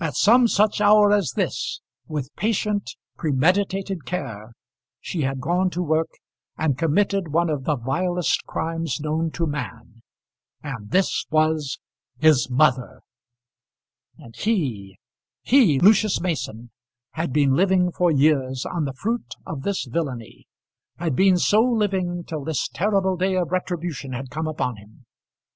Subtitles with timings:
[0.00, 4.54] At some such hour as this, with patient premeditated care,
[5.00, 6.08] she had gone to work
[6.58, 10.02] and committed one of the vilest crimes known to man.
[10.64, 11.78] And this was
[12.18, 13.02] his mother!
[14.18, 14.98] And he,
[15.42, 16.72] he, Lucius Mason,
[17.12, 20.48] had been living for years on the fruit of this villainy;
[20.96, 25.06] had been so living till this terrible day of retribution had come upon him!